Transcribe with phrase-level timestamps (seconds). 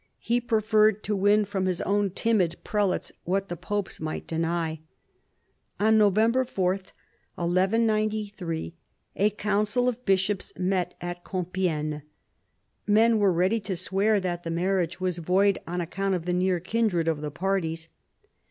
[0.17, 4.79] He preferred to win from his own timid prelates what the popes might deny.
[5.79, 6.71] On November 4,
[7.35, 8.73] 1193,
[9.17, 12.01] a council of bishops met at Compi&gne.
[12.87, 16.59] Men were ready to swear that the marriage was void on account of the near
[16.59, 17.87] kindred of the parties.